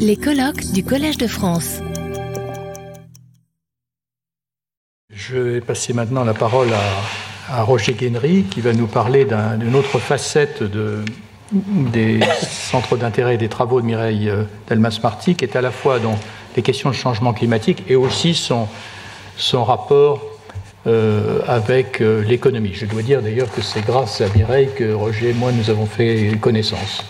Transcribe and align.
Les 0.00 0.16
colloques 0.16 0.72
du 0.72 0.82
Collège 0.82 1.18
de 1.18 1.28
France. 1.28 1.80
Je 5.10 5.36
vais 5.36 5.60
passer 5.60 5.92
maintenant 5.92 6.24
la 6.24 6.34
parole 6.34 6.68
à, 7.48 7.62
Roger 7.62 7.94
Guénery 7.94 8.42
qui 8.50 8.60
va 8.60 8.72
nous 8.72 8.88
parler 8.88 9.24
d'une 9.24 9.76
autre 9.76 10.00
facette 10.00 10.64
de, 10.64 11.04
des 11.52 12.18
centres 12.42 12.96
d'intérêt 12.96 13.36
et 13.36 13.38
des 13.38 13.48
travaux 13.48 13.80
de 13.80 13.86
Mireille 13.86 14.28
euh, 14.28 14.42
Delmas-Marty, 14.68 15.36
qui 15.36 15.44
est 15.44 15.54
à 15.54 15.60
la 15.60 15.70
fois 15.70 16.00
dans 16.00 16.18
les 16.56 16.62
questions 16.62 16.90
de 16.90 16.96
changement 16.96 17.32
climatique 17.32 17.84
et 17.88 17.94
aussi 17.94 18.34
son, 18.34 18.66
son 19.36 19.62
rapport 19.62 20.22
euh, 20.88 21.40
avec 21.46 22.00
euh, 22.00 22.24
l'économie. 22.24 22.74
Je 22.74 22.86
dois 22.86 23.02
dire 23.02 23.22
d'ailleurs 23.22 23.52
que 23.52 23.62
c'est 23.62 23.84
grâce 23.86 24.20
à 24.20 24.28
Mireille 24.34 24.70
que 24.74 24.92
Roger 24.92 25.30
et 25.30 25.34
moi 25.34 25.52
nous 25.52 25.70
avons 25.70 25.86
fait 25.86 26.36
connaissance. 26.40 27.04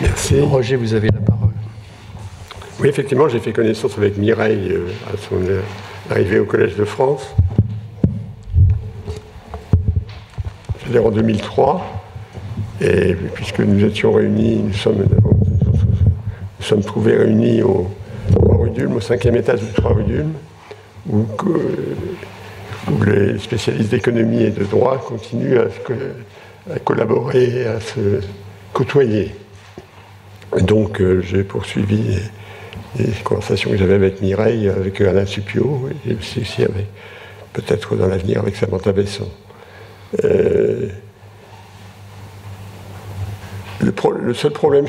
Merci. 0.00 0.40
Roger, 0.40 0.76
vous 0.76 0.94
avez 0.94 1.08
la 1.08 1.20
parole. 1.20 1.50
Oui, 2.80 2.88
effectivement, 2.88 3.28
j'ai 3.28 3.40
fait 3.40 3.52
connaissance 3.52 3.98
avec 3.98 4.16
Mireille 4.16 4.72
à 5.12 5.16
son 5.16 5.36
arrivée 6.10 6.38
au 6.38 6.44
Collège 6.44 6.76
de 6.76 6.84
France. 6.84 7.34
C'est-à-dire 10.80 11.06
en 11.06 11.10
2003. 11.10 11.98
Et 12.80 13.14
puisque 13.34 13.58
nous 13.60 13.84
étions 13.84 14.12
réunis, 14.12 14.62
nous 14.62 14.72
sommes, 14.72 15.04
nous 15.04 16.64
sommes 16.64 16.82
trouvés 16.82 17.16
réunis 17.16 17.62
au 17.62 17.90
3 18.30 18.56
rue 18.58 18.70
d'Ulm, 18.70 18.96
au 18.96 19.00
cinquième 19.00 19.36
étage 19.36 19.60
du 19.60 19.72
3 19.72 19.94
rue 19.94 20.04
d'Ulm, 20.04 20.32
où, 21.10 21.26
les 23.04 23.38
spécialistes 23.38 23.90
d'économie 23.90 24.44
et 24.44 24.50
de 24.50 24.64
droit 24.64 24.98
continuent 24.98 25.58
à, 25.58 26.78
collaborer, 26.78 27.66
à 27.66 27.80
se 27.80 28.20
côtoyer. 28.72 29.34
Donc 30.56 31.00
euh, 31.00 31.20
j'ai 31.20 31.44
poursuivi 31.44 32.18
les, 32.98 33.06
conversations 33.24 33.70
que 33.70 33.76
j'avais 33.76 33.94
avec 33.94 34.20
Mireille, 34.22 34.68
avec 34.68 35.00
Alain 35.00 35.26
Supio, 35.26 35.88
et 36.08 36.14
aussi 36.14 36.40
avec, 36.62 36.86
peut-être 37.52 37.96
dans 37.96 38.06
l'avenir 38.06 38.40
avec 38.40 38.56
Samantha 38.56 38.92
Besson. 38.92 39.28
Euh, 40.24 40.88
le, 43.80 44.34
seul 44.34 44.52
problème, 44.52 44.86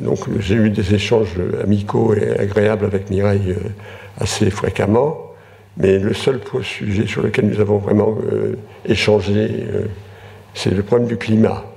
donc 0.00 0.20
j'ai 0.38 0.54
eu 0.54 0.70
des 0.70 0.94
échanges 0.94 1.34
amicaux 1.62 2.14
et 2.14 2.38
agréables 2.38 2.84
avec 2.84 3.10
Mireille 3.10 3.50
euh, 3.50 3.68
assez 4.18 4.50
fréquemment, 4.50 5.32
mais 5.76 5.98
le 5.98 6.14
seul 6.14 6.40
sujet 6.62 7.06
sur 7.06 7.22
lequel 7.22 7.46
nous 7.46 7.60
avons 7.60 7.78
vraiment 7.78 8.16
échangé, 8.84 9.64
c'est 10.52 10.74
le 10.74 10.82
problème 10.82 11.08
du 11.08 11.16
climat. 11.16 11.69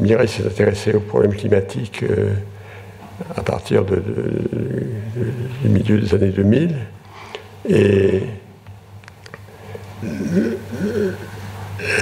Mireille 0.00 0.28
s'est 0.28 0.46
intéressée 0.46 0.94
au 0.94 1.00
problème 1.00 1.34
climatique 1.34 2.04
à 3.36 3.42
partir 3.42 3.84
du 3.84 5.68
milieu 5.68 5.98
des 5.98 6.14
années 6.14 6.30
2000 6.30 6.74
et 7.68 8.22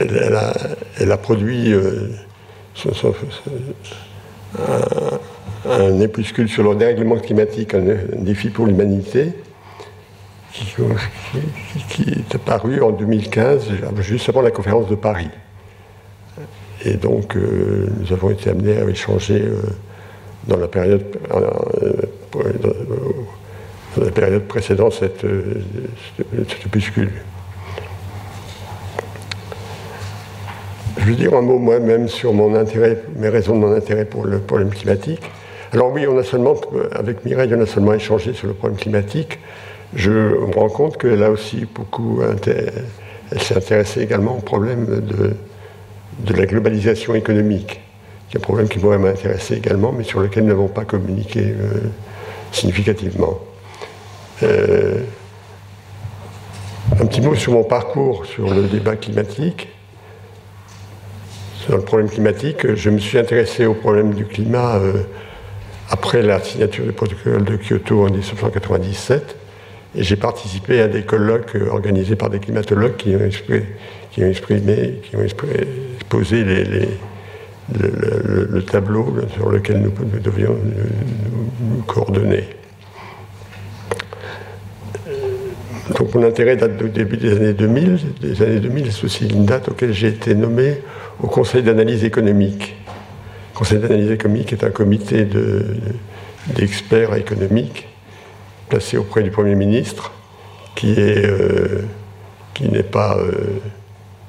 elle, 0.00 1.12
a, 1.12 1.16
produit 1.16 1.72
euh, 1.72 2.08
un, 5.68 6.00
épuscule 6.00 6.48
sur 6.48 6.62
le 6.62 6.74
dérèglement 6.76 7.16
climatique, 7.16 7.74
un, 7.74 7.84
défi 8.16 8.50
pour 8.50 8.66
l'humanité, 8.66 9.32
qui, 10.52 12.02
est 12.10 12.34
apparu 12.34 12.82
en 12.82 12.90
2015, 12.90 13.68
juste 14.00 14.28
avant 14.28 14.42
la 14.42 14.50
conférence 14.50 14.88
de 14.88 14.94
Paris. 14.94 15.30
Et 16.84 16.94
donc, 16.94 17.36
euh, 17.36 17.86
nous 18.00 18.12
avons 18.12 18.30
été 18.30 18.50
amenés 18.50 18.78
à 18.78 18.88
échanger 18.88 19.42
euh, 19.42 19.56
dans 20.46 20.56
la 20.56 20.68
période, 20.68 21.04
dans 21.30 21.40
la 24.04 24.10
période 24.10 24.42
cette, 24.90 25.26
cet 26.48 26.66
opuscule. 26.66 27.12
Je 30.98 31.04
veux 31.04 31.14
dire 31.14 31.34
un 31.34 31.42
mot 31.42 31.58
moi-même 31.58 32.08
sur 32.08 32.32
mon 32.32 32.54
intérêt, 32.54 33.02
mes 33.16 33.28
raisons 33.28 33.54
de 33.54 33.60
mon 33.60 33.72
intérêt 33.72 34.06
pour 34.06 34.24
le 34.24 34.38
problème 34.38 34.70
climatique. 34.70 35.22
Alors 35.72 35.92
oui, 35.92 36.06
on 36.06 36.16
a 36.18 36.24
seulement, 36.24 36.54
avec 36.92 37.24
Mireille, 37.24 37.54
on 37.54 37.60
a 37.60 37.66
seulement 37.66 37.92
échangé 37.92 38.32
sur 38.32 38.48
le 38.48 38.54
problème 38.54 38.78
climatique. 38.78 39.38
Je 39.94 40.10
me 40.10 40.54
rends 40.54 40.68
compte 40.68 40.96
qu'elle 40.96 41.22
a 41.22 41.30
aussi 41.30 41.66
beaucoup, 41.74 42.20
elle 43.32 43.42
s'est 43.42 43.56
intéressée 43.56 44.00
également 44.02 44.38
au 44.38 44.40
problème 44.40 44.86
de, 44.86 45.32
de 46.24 46.34
la 46.34 46.46
globalisation 46.46 47.14
économique, 47.14 47.80
qui 48.28 48.36
est 48.36 48.40
un 48.40 48.42
problème 48.42 48.68
qui 48.68 48.78
pourrait 48.78 48.98
m'intéresser 48.98 49.54
également, 49.56 49.92
mais 49.92 50.04
sur 50.04 50.20
lequel 50.20 50.44
nous 50.44 50.50
n'avons 50.50 50.68
pas 50.68 50.84
communiqué 50.84 51.40
euh, 51.40 51.88
significativement. 52.52 53.38
Euh, 54.42 55.02
un 57.00 57.06
petit 57.06 57.20
mot 57.20 57.34
sur 57.34 57.52
mon 57.52 57.64
parcours 57.64 58.26
sur 58.26 58.52
le 58.52 58.62
débat 58.64 58.96
climatique 58.96 59.68
dans 61.70 61.76
le 61.76 61.82
problème 61.82 62.08
climatique. 62.08 62.74
Je 62.74 62.90
me 62.90 62.98
suis 62.98 63.18
intéressé 63.18 63.66
au 63.66 63.74
problème 63.74 64.12
du 64.14 64.24
climat 64.24 64.76
euh, 64.76 65.04
après 65.88 66.22
la 66.22 66.40
signature 66.40 66.84
du 66.84 66.92
protocole 66.92 67.44
de 67.44 67.56
Kyoto 67.56 68.02
en 68.02 68.10
1997. 68.10 69.36
Et 69.96 70.02
j'ai 70.02 70.16
participé 70.16 70.80
à 70.80 70.88
des 70.88 71.02
colloques 71.02 71.56
organisés 71.70 72.16
par 72.16 72.30
des 72.30 72.38
climatologues 72.38 72.96
qui 72.96 73.14
ont 73.16 73.24
exprimé, 73.24 73.64
qui 74.10 74.22
ont, 74.24 74.28
exprimé, 74.28 75.00
qui 75.02 75.16
ont 75.16 75.22
exposé 75.22 76.44
le, 77.72 78.62
tableau 78.62 79.14
sur 79.34 79.48
lequel 79.50 79.80
nous, 79.80 79.92
devions 80.20 80.56
nous, 81.60 81.82
coordonner. 81.82 82.44
Donc 85.96 86.14
mon 86.14 86.22
intérêt 86.24 86.56
date 86.56 86.76
du 86.76 86.88
début 86.88 87.16
des 87.16 87.32
années 87.32 87.52
2000. 87.52 87.98
Des 88.20 88.42
années 88.42 88.60
2000, 88.60 88.92
c'est 88.92 89.04
aussi 89.04 89.28
une 89.28 89.44
date 89.44 89.68
auquel 89.68 89.92
j'ai 89.92 90.08
été 90.08 90.34
nommé 90.34 90.78
au 91.22 91.26
Conseil 91.26 91.62
d'analyse 91.62 92.04
économique. 92.04 92.76
Le 93.54 93.58
Conseil 93.58 93.78
d'analyse 93.78 94.10
économique 94.10 94.52
est 94.52 94.64
un 94.64 94.70
comité 94.70 95.26
d'experts 96.54 97.14
économiques 97.14 97.88
placé 98.68 98.96
auprès 98.96 99.22
du 99.22 99.30
Premier 99.30 99.56
ministre 99.56 100.12
qui 100.74 100.94
euh, 100.96 101.82
n'est 102.60 102.82
pas 102.82 103.18
euh, 103.18 103.58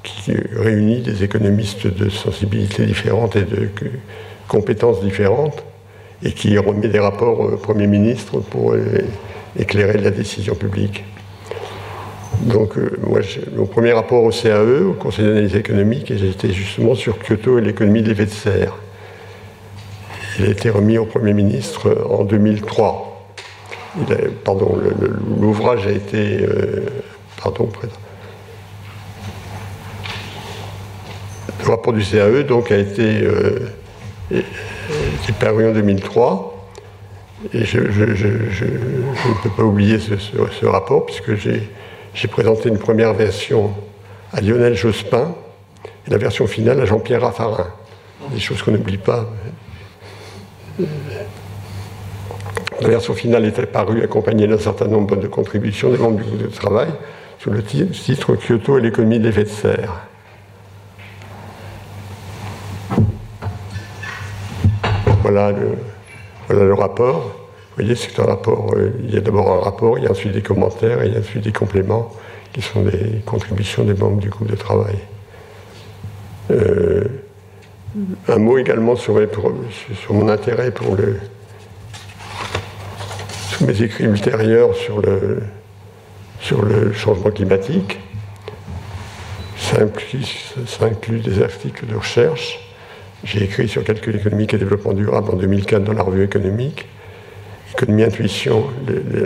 qui 0.02 0.32
réunit 0.56 1.00
des 1.00 1.24
économistes 1.24 1.86
de 1.86 2.08
sensibilités 2.08 2.86
différentes 2.86 3.36
et 3.36 3.42
de 3.42 3.68
compétences 4.48 5.02
différentes 5.02 5.64
et 6.22 6.32
qui 6.32 6.56
remet 6.58 6.88
des 6.88 6.98
rapports 6.98 7.40
au 7.40 7.56
Premier 7.56 7.86
ministre 7.86 8.40
pour 8.40 8.74
éclairer 9.58 9.98
la 9.98 10.10
décision 10.10 10.54
publique. 10.54 11.04
Donc, 12.40 12.76
euh, 12.76 12.98
moi, 13.06 13.20
mon 13.54 13.66
premier 13.66 13.92
rapport 13.92 14.24
au 14.24 14.30
CAE, 14.30 14.82
au 14.84 14.94
Conseil 14.94 15.26
d'analyse 15.26 15.54
économique, 15.54 16.10
et 16.10 16.18
j'étais 16.18 16.50
justement 16.52 16.94
sur 16.94 17.18
Kyoto 17.18 17.58
et 17.58 17.60
l'économie 17.60 18.02
de 18.02 18.08
l'effet 18.08 18.26
de 18.26 18.30
serre. 18.30 18.74
Il 20.38 20.46
a 20.46 20.48
été 20.48 20.70
remis 20.70 20.98
au 20.98 21.04
Premier 21.04 21.34
ministre 21.34 22.04
en 22.08 22.24
2003. 22.24 23.34
pardon, 24.44 24.76
l'ouvrage 25.40 25.86
a 25.86 25.92
été. 25.92 26.42
Euh, 26.42 26.86
pardon, 27.40 27.68
Le 27.82 27.88
rapport 31.72 31.92
du 31.92 32.02
CAE 32.02 32.44
a 32.70 32.76
été, 32.76 33.22
euh, 33.22 33.58
paru 35.40 35.68
en 35.68 35.72
2003. 35.72 36.68
Et 37.52 37.64
je, 37.64 37.78
ne 37.80 39.42
peux 39.42 39.50
pas 39.50 39.64
oublier 39.64 39.98
ce 39.98 40.66
rapport 40.66 41.06
puisque 41.06 41.34
j'ai 41.34 42.28
présenté 42.28 42.68
une 42.68 42.78
première 42.78 43.14
version 43.14 43.72
à 44.32 44.40
Lionel 44.40 44.74
Jospin 44.74 45.34
et 46.06 46.10
la 46.10 46.18
version 46.18 46.46
finale 46.46 46.80
à 46.80 46.84
Jean-Pierre 46.84 47.22
Raffarin. 47.22 47.68
Des 48.32 48.38
choses 48.38 48.62
qu'on 48.62 48.70
n'oublie 48.70 48.98
pas. 48.98 49.28
La 52.80 52.88
version 52.88 53.14
finale 53.14 53.44
était 53.46 53.66
parue 53.66 54.02
accompagnée 54.02 54.46
d'un 54.46 54.58
certain 54.58 54.86
nombre 54.86 55.16
de 55.16 55.26
contributions 55.26 55.90
des 55.90 55.98
membres 55.98 56.18
du 56.18 56.22
groupe 56.24 56.42
de 56.42 56.46
travail 56.46 56.88
sous 57.40 57.50
le 57.50 57.62
titre 57.62 58.36
Kyoto 58.36 58.78
et 58.78 58.80
l'économie 58.80 59.18
des 59.18 59.30
effets 59.30 59.44
de 59.44 59.48
serre. 59.48 60.11
Voilà 65.22 65.52
le 66.48 66.74
rapport. 66.74 67.42
Vous 67.72 67.84
voyez, 67.84 67.94
c'est 67.94 68.20
un 68.20 68.24
rapport, 68.24 68.74
euh, 68.76 68.90
il 69.02 69.14
y 69.14 69.16
a 69.16 69.20
d'abord 69.20 69.50
un 69.50 69.60
rapport, 69.60 69.96
il 69.96 70.04
y 70.04 70.06
a 70.06 70.10
ensuite 70.10 70.32
des 70.32 70.42
commentaires, 70.42 71.02
et 71.02 71.06
il 71.06 71.14
y 71.14 71.16
a 71.16 71.20
ensuite 71.20 71.42
des 71.42 71.52
compléments, 71.52 72.12
qui 72.52 72.60
sont 72.60 72.82
des 72.82 73.22
contributions 73.24 73.82
des 73.84 73.94
membres 73.94 74.20
du 74.20 74.28
groupe 74.28 74.50
de 74.50 74.56
travail. 74.56 74.96
Euh, 76.50 77.04
un 78.28 78.38
mot 78.38 78.58
également 78.58 78.94
sur, 78.94 79.18
mon 80.10 80.28
intérêt 80.28 80.70
pour 80.70 80.96
le. 80.96 81.18
mes 83.62 83.82
écrits 83.82 84.04
ultérieurs 84.04 84.74
sur 84.74 85.00
le, 85.00 85.42
changement 86.92 87.30
climatique. 87.30 88.00
Ça 89.56 90.84
inclut 90.84 91.20
des 91.20 91.42
articles 91.42 91.86
de 91.86 91.94
recherche, 91.94 92.71
J'ai 93.24 93.44
écrit 93.44 93.68
sur 93.68 93.84
calcul 93.84 94.16
économique 94.16 94.54
et 94.54 94.58
développement 94.58 94.92
durable 94.92 95.30
en 95.30 95.36
2004 95.36 95.84
dans 95.84 95.92
la 95.92 96.02
revue 96.02 96.24
économique. 96.24 96.86
Économie 97.72 98.02
intuition, 98.02 98.66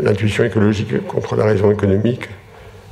l'intuition 0.02 0.44
écologique 0.44 1.06
contre 1.06 1.34
la 1.36 1.44
raison 1.44 1.70
économique, 1.70 2.28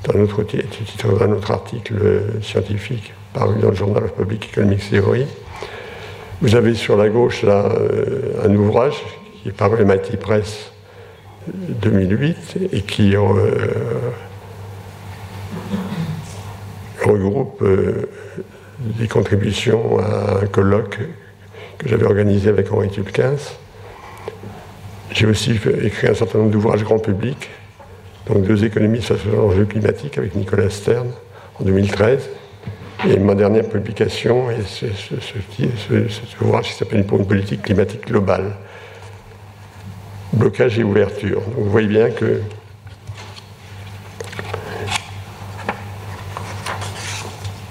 dans 0.04 0.18
notre 0.18 0.42
d'un 0.42 1.32
autre 1.32 1.50
article 1.50 1.94
scientifique 2.42 3.12
paru 3.32 3.58
dans 3.60 3.70
le 3.70 3.74
journal 3.74 4.04
Public 4.16 4.50
Economics 4.52 4.90
Theory. 4.90 5.26
Vous 6.40 6.54
avez 6.54 6.74
sur 6.74 6.96
la 6.96 7.08
gauche 7.08 7.42
là 7.42 7.66
euh, 7.66 8.44
un 8.44 8.54
ouvrage 8.54 8.96
qui 9.42 9.48
est 9.48 9.52
paru 9.52 9.80
à 9.80 9.84
MIT 9.84 10.16
Press 10.18 10.72
2008 11.46 12.58
et 12.72 12.82
qui 12.82 13.16
euh, 13.16 13.20
regroupe 17.04 17.62
euh, 17.62 18.08
des 18.78 19.08
contributions 19.08 19.98
à 19.98 20.42
un 20.42 20.46
colloque 20.46 20.98
que 21.78 21.88
j'avais 21.88 22.04
organisé 22.04 22.48
avec 22.48 22.72
Henri 22.72 22.88
Tulkins. 22.88 23.36
J'ai 25.10 25.26
aussi 25.26 25.58
écrit 25.82 26.08
un 26.08 26.14
certain 26.14 26.38
nombre 26.38 26.50
d'ouvrages 26.50 26.82
grand 26.82 26.98
public, 26.98 27.50
donc 28.26 28.42
deux 28.42 28.64
économistes 28.64 29.08
face 29.08 29.26
aux 29.26 29.50
enjeux 29.50 29.64
climatiques 29.64 30.18
avec 30.18 30.34
Nicolas 30.34 30.70
Stern 30.70 31.08
en 31.60 31.64
2013. 31.64 32.30
Et 33.08 33.18
ma 33.18 33.34
dernière 33.34 33.68
publication 33.68 34.50
est 34.50 34.66
ce, 34.66 34.86
cet 34.86 36.40
ouvrage 36.40 36.68
qui 36.68 36.72
s'appelle 36.72 37.04
une 37.08 37.26
politique 37.26 37.62
climatique 37.62 38.06
globale. 38.06 38.56
Blocage 40.32 40.78
et 40.78 40.84
ouverture. 40.84 41.40
Donc 41.42 41.64
vous 41.64 41.70
voyez 41.70 41.88
bien 41.88 42.10
que 42.10 42.40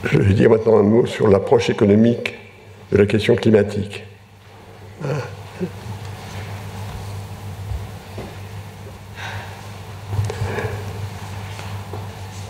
Je 0.03 0.17
vais 0.17 0.33
dire 0.33 0.49
maintenant 0.49 0.77
un 0.77 0.83
mot 0.83 1.05
sur 1.05 1.27
l'approche 1.29 1.69
économique 1.69 2.35
de 2.91 2.97
la 2.97 3.05
question 3.05 3.35
climatique. 3.35 4.03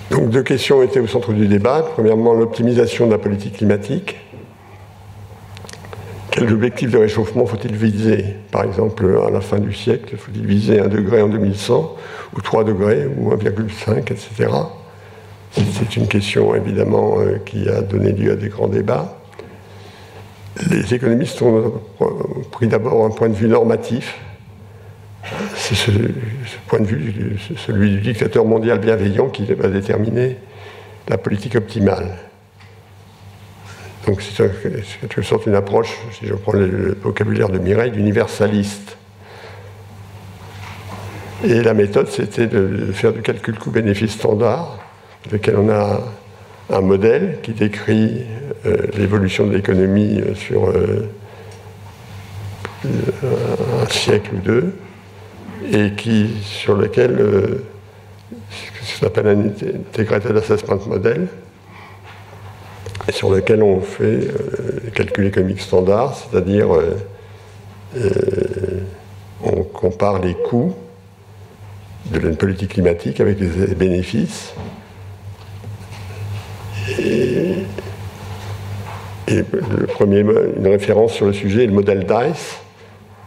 Donc 0.09 0.29
deux 0.29 0.43
questions 0.43 0.81
étaient 0.81 0.99
au 0.99 1.07
centre 1.07 1.31
du 1.31 1.47
débat. 1.47 1.83
Premièrement, 1.93 2.33
l'optimisation 2.33 3.05
de 3.05 3.11
la 3.11 3.17
politique 3.19 3.57
climatique. 3.57 4.17
Quels 6.31 6.51
objectifs 6.51 6.89
de 6.89 6.97
réchauffement 6.97 7.45
faut-il 7.45 7.75
viser 7.75 8.35
Par 8.51 8.63
exemple, 8.63 9.21
à 9.25 9.29
la 9.29 9.41
fin 9.41 9.59
du 9.59 9.73
siècle, 9.73 10.17
faut-il 10.17 10.45
viser 10.45 10.79
1 10.79 10.87
degré 10.87 11.21
en 11.21 11.27
2100, 11.27 11.95
ou 12.35 12.41
3 12.41 12.63
degrés, 12.63 13.05
ou 13.05 13.31
1,5, 13.31 14.11
etc. 14.11 14.49
C'est 15.55 15.97
une 15.97 16.07
question 16.07 16.55
évidemment 16.55 17.19
euh, 17.19 17.37
qui 17.45 17.69
a 17.69 17.81
donné 17.81 18.11
lieu 18.11 18.31
à 18.31 18.35
des 18.35 18.49
grands 18.49 18.67
débats. 18.67 19.19
Les 20.69 20.93
économistes 20.93 21.41
ont 21.41 21.81
pris 22.51 22.67
d'abord 22.67 23.05
un 23.05 23.09
point 23.09 23.29
de 23.29 23.33
vue 23.33 23.47
normatif. 23.47 24.19
C'est 25.55 25.75
ce, 25.75 25.91
point 26.67 26.79
de 26.79 26.85
vue, 26.85 27.39
celui 27.55 27.91
du 27.91 28.01
dictateur 28.01 28.45
mondial 28.45 28.79
bienveillant, 28.79 29.29
qui 29.29 29.45
va 29.45 29.67
déterminer 29.67 30.37
la 31.07 31.17
politique 31.17 31.55
optimale. 31.55 32.17
Donc 34.05 34.21
c'est 34.21 34.43
en 34.43 34.49
quelque 35.01 35.21
sorte 35.21 35.45
une 35.45 35.55
approche, 35.55 35.97
si 36.19 36.27
je 36.27 36.33
prends 36.33 36.53
le 36.53 36.97
vocabulaire 37.01 37.49
de 37.49 37.57
Mireille, 37.57 37.91
d'universaliste. 37.91 38.97
Et 41.43 41.61
la 41.61 41.73
méthode, 41.73 42.09
c'était 42.09 42.47
de 42.47 42.91
faire 42.91 43.13
du 43.13 43.21
calcul 43.21 43.57
coût-bénéfice 43.57 44.11
standard 44.11 44.82
lequel 45.31 45.57
on 45.57 45.69
a 45.69 46.01
un 46.69 46.81
modèle 46.81 47.39
qui 47.41 47.51
décrit 47.51 48.25
euh, 48.65 48.77
l'évolution 48.97 49.47
de 49.47 49.53
l'économie 49.53 50.21
euh, 50.21 50.35
sur 50.35 50.69
euh, 50.69 51.09
un 52.85 53.89
siècle 53.89 54.31
ou 54.35 54.39
deux, 54.39 54.73
et 55.71 55.91
qui, 55.91 56.29
sur 56.41 56.75
lequel 56.75 57.15
ce 58.51 58.99
qu'on 58.99 59.07
appelle 59.07 59.27
un 59.27 59.39
integrated 59.79 60.35
assessment 60.35 60.79
model, 60.87 61.27
et 63.07 63.11
sur 63.13 63.29
lequel 63.29 63.63
on 63.63 63.79
fait 63.79 64.27
des 64.83 64.91
calculs 64.91 65.27
économiques 65.27 65.61
standards, 65.61 66.15
c'est-à-dire 66.15 66.67
on 69.41 69.63
compare 69.63 70.19
les 70.19 70.33
coûts 70.33 70.75
de 72.11 72.19
la 72.19 72.35
politique 72.35 72.73
climatique 72.73 73.21
avec 73.21 73.39
les 73.39 73.75
bénéfices 73.75 74.53
et, 76.89 77.55
le 79.27 79.87
premier, 79.87 80.19
une 80.19 80.67
référence 80.67 81.13
sur 81.13 81.25
le 81.25 81.33
sujet 81.33 81.63
est 81.63 81.67
le 81.67 81.73
modèle 81.73 82.05
DICE, 82.05 82.57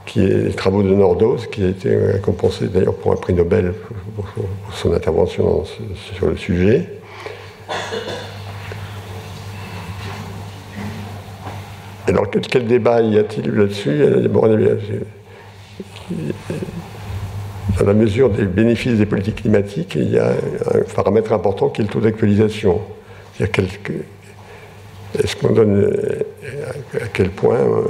qui 0.05 0.21
est 0.25 0.45
les 0.45 0.53
travaux 0.53 0.83
de 0.83 0.95
Nordos, 0.95 1.39
qui 1.51 1.65
a 1.65 1.69
été 1.69 1.97
récompensé 1.97 2.69
d'ailleurs 2.69 2.95
pour 2.95 3.13
un 3.13 3.17
prix 3.17 3.35
Nobel 3.35 3.73
pour 4.15 4.27
son 4.73 4.93
intervention 4.93 5.65
sur 6.15 6.29
le 6.29 6.37
sujet. 6.37 6.87
Alors, 12.07 12.31
quel 12.31 12.67
débat 12.67 13.01
y 13.01 13.19
a-t-il 13.19 13.51
là-dessus? 13.51 14.05
Dans 17.79 17.85
la 17.85 17.95
mesure 17.95 18.31
des 18.31 18.45
bénéfices 18.45 18.97
des 18.99 19.07
politiques 19.07 19.43
climatiques, 19.43 19.97
il 19.97 20.11
y 20.11 20.19
a 20.19 20.29
un 20.29 20.95
paramètre 20.95 21.33
important 21.33 21.69
qui 21.69 21.81
est 21.81 21.85
le 21.85 21.91
taux 21.91 22.01
d'actualisation. 22.01 22.81
Est-ce 23.41 25.37
qu'on 25.37 25.53
donne 25.53 25.85
euh, 25.85 26.23
à 26.95 27.09
quel 27.13 27.31
point, 27.31 27.59
euh, 27.59 27.85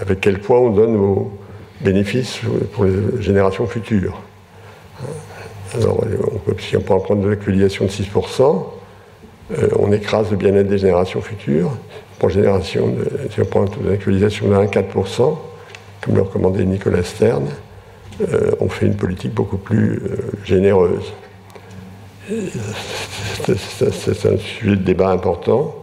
avec 0.00 0.20
quel 0.20 0.38
poids 0.40 0.60
on 0.60 0.70
donne 0.70 0.96
aux 0.96 1.32
bénéfices 1.80 2.40
pour 2.72 2.84
les 2.84 3.20
générations 3.20 3.66
futures 3.66 4.20
Alors, 5.74 6.04
on 6.32 6.38
peut, 6.38 6.54
si 6.58 6.76
on 6.76 6.80
peut 6.80 6.94
en 6.94 7.00
prendre 7.00 7.22
de 7.22 7.28
l'actualisation 7.28 7.86
de 7.86 7.90
6%, 7.90 8.66
euh, 9.58 9.68
on 9.78 9.92
écrase 9.92 10.30
le 10.30 10.36
bien-être 10.36 10.68
des 10.68 10.78
générations 10.78 11.20
futures. 11.20 11.76
Pour 12.18 12.30
si 12.30 12.78
on 12.78 13.44
prend 13.44 13.64
une 13.84 13.92
actualisation 13.92 14.46
de 14.48 14.54
1,4%, 14.54 15.38
comme 16.00 16.14
le 16.14 16.22
recommandait 16.22 16.64
Nicolas 16.64 17.02
Stern, 17.02 17.48
on 18.60 18.68
fait 18.68 18.86
une 18.86 18.94
politique 18.94 19.34
beaucoup 19.34 19.56
plus 19.56 20.00
généreuse. 20.44 21.12
C'est 23.44 24.26
un 24.26 24.38
sujet 24.38 24.76
de 24.76 24.82
débat 24.82 25.10
important. 25.10 25.74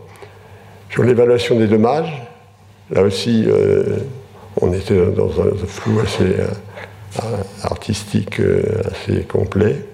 Sur 0.89 1.03
l'évaluation 1.03 1.55
des 1.55 1.67
dommages, 1.67 2.11
là 2.89 3.03
aussi, 3.03 3.45
euh, 3.47 3.97
on 4.59 4.73
était 4.73 5.05
dans 5.07 5.29
un 5.41 5.55
flou 5.67 5.99
assez 5.99 6.23
euh, 6.23 7.37
artistique, 7.63 8.39
euh, 8.39 8.63
assez 8.91 9.23
complet. 9.23 9.85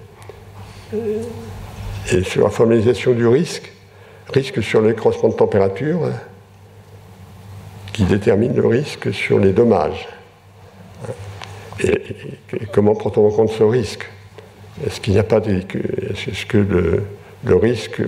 Et 2.12 2.22
sur 2.22 2.44
la 2.44 2.50
formalisation 2.50 3.12
du 3.12 3.26
risque, 3.26 3.72
risque 4.32 4.62
sur 4.62 4.80
les 4.80 4.94
crossements 4.94 5.28
de 5.28 5.34
température, 5.34 6.00
qui 7.92 8.04
détermine 8.04 8.54
le 8.54 8.66
risque 8.66 9.12
sur 9.12 9.38
les 9.38 9.52
dommages. 9.52 10.08
et 11.80 12.66
comment 12.72 12.94
prend-on 12.94 13.26
en 13.26 13.30
compte 13.30 13.50
ce 13.50 13.64
risque 13.64 14.06
est-ce 14.84 15.00
qu'il 15.00 15.14
n'y 15.14 15.18
a 15.18 15.24
pas 15.24 15.40
des, 15.40 15.58
est-ce 15.58 16.46
que 16.46 16.58
le, 16.58 17.56
risque 17.56 18.02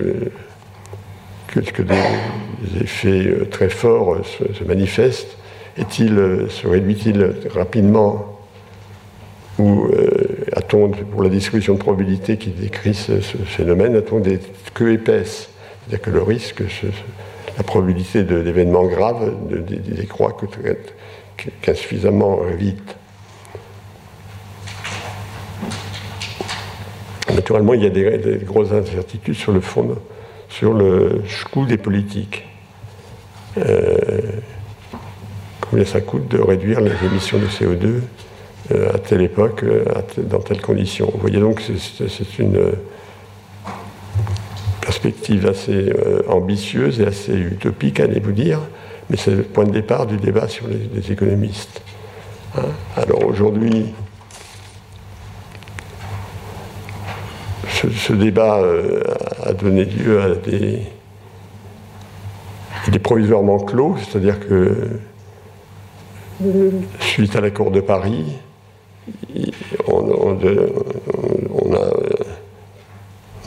que, 1.47 1.59
des 1.81 2.81
effets 2.81 3.25
euh, 3.27 3.47
très 3.49 3.69
forts 3.69 4.15
euh, 4.15 4.23
se, 4.53 4.63
manifestent? 4.63 5.37
Est-il, 5.77 6.17
euh, 6.17 6.49
se 6.49 6.67
réduit-il 6.67 7.33
rapidement? 7.53 8.35
Ou 9.57 9.89
a-t-on, 10.55 10.91
pour 10.91 11.21
la 11.21 11.27
distribution 11.27 11.73
de 11.73 11.79
probabilité 11.79 12.37
qui 12.37 12.49
décrit 12.51 12.93
ce, 12.93 13.19
phénomène, 13.19 13.93
a-t-on 13.93 14.21
des 14.21 14.39
queues 14.73 14.93
épaisses? 14.93 15.49
C'est-à-dire 15.81 16.01
que 16.01 16.11
le 16.11 16.23
risque, 16.23 16.63
la 17.57 17.63
probabilité 17.63 18.23
d'événements 18.23 18.85
graves 18.85 19.33
décroît 19.49 20.37
qu'insuffisamment 21.61 22.39
vite. 22.57 22.95
Naturellement, 27.49 27.73
il 27.73 27.81
y 27.81 27.87
a 27.87 27.89
des, 27.89 28.45
grosses 28.45 28.71
incertitudes 28.71 29.33
sur 29.33 29.51
le 29.51 29.59
fond, 29.59 29.95
sur 30.49 30.71
le 30.71 31.23
coût 31.51 31.65
des 31.65 31.77
politiques. 31.77 32.45
Euh, 33.57 33.97
combien 35.59 35.83
ça 35.83 35.99
coûte 35.99 36.27
de 36.27 36.39
réduire 36.39 36.79
les 36.79 36.91
émissions 37.03 37.39
de 37.39 37.47
CO2 37.47 38.01
euh, 38.71 38.93
à 38.93 38.99
telle 38.99 39.23
époque, 39.23 39.63
euh, 39.63 39.83
dans 40.17 40.37
telles 40.37 40.61
conditions. 40.61 41.09
Vous 41.11 41.19
voyez 41.19 41.39
donc, 41.39 41.59
c'est 41.59 42.37
une 42.37 42.73
perspective 44.79 45.47
assez 45.47 45.91
ambitieuse 46.27 47.01
et 47.01 47.07
assez 47.07 47.33
utopique, 47.33 47.99
allez-vous 47.99 48.31
dire, 48.31 48.59
mais 49.09 49.17
c'est 49.17 49.31
le 49.31 49.41
point 49.41 49.63
de 49.63 49.71
départ 49.71 50.05
du 50.05 50.17
débat 50.17 50.47
sur 50.47 50.67
les, 50.67 51.11
économistes. 51.11 51.81
Hein. 52.55 52.65
Alors 52.95 53.25
aujourd'hui, 53.25 53.95
ce, 57.87 58.13
débat 58.13 58.59
euh, 58.59 59.01
a 59.43 59.53
donné 59.53 59.85
lieu 59.85 60.21
à 60.21 60.35
des 60.35 60.81
il 62.87 62.95
est 62.95 62.99
provisoirement 62.99 63.59
clos, 63.59 63.97
c'est-à-dire 63.97 64.39
que 64.39 64.89
suite 66.99 67.35
à 67.35 67.41
l'accord 67.41 67.71
de 67.71 67.81
Paris, 67.81 68.37
on, 69.87 70.37
a, 71.73 71.89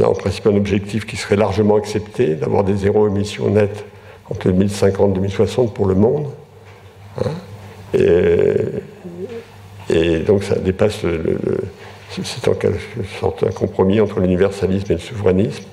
en 0.05 0.13
principe 0.13 0.47
un 0.47 0.57
objectif 0.57 1.07
qui 1.07 1.17
serait 1.17 1.37
largement 1.37 1.77
accepté, 1.77 2.35
d'avoir 2.35 2.63
des 2.63 2.77
zéro 2.77 3.09
émissions 3.09 3.49
nettes 3.51 3.87
entre 4.31 4.51
2050 4.51 5.11
et 5.11 5.15
2060 5.15 5.73
pour 5.75 5.87
le 5.87 5.95
monde. 5.95 6.27
Hein. 7.19 7.31
et, 7.95 8.83
donc 10.27 10.45
ça 10.45 10.57
dépasse 10.57 11.05
le, 11.05 11.39
c'est 12.25 12.49
en 12.49 12.55
quelque 12.55 12.79
sorte 13.21 13.45
un 13.45 13.51
compromis 13.51 14.01
entre 14.01 14.21
l'universalisme 14.21 14.93
et 14.93 14.95
le 14.95 15.01
souverainisme. 15.01 15.65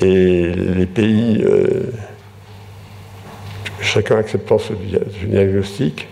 Et 0.00 0.52
les 0.54 0.86
pays, 0.86 1.42
euh, 1.44 1.92
chacun 3.80 4.16
acceptant 4.16 4.58
ce, 4.58 4.72
diagnostic, 5.24 6.08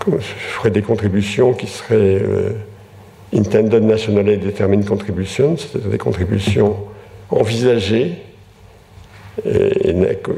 ferait 0.00 0.70
des 0.70 0.82
contributions 0.82 1.52
qui 1.52 1.66
seraient 1.66 2.22
euh, 2.22 2.52
intended 3.34 3.82
nationally 3.82 4.38
determined 4.38 4.86
contributions, 4.86 5.56
c'est-à-dire 5.56 5.90
des 5.90 5.98
contributions 5.98 6.76
envisagées 7.28 8.12
et, 9.44 9.94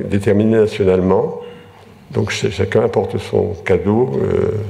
déterminées 0.07 0.59
nationalement. 0.59 1.41
Donc 2.11 2.31
chacun 2.31 2.85
apporte 2.85 3.19
son 3.19 3.55
cadeau 3.65 4.11
euh, 4.23 4.65